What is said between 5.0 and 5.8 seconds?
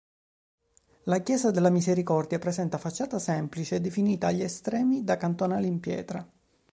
da cantonali in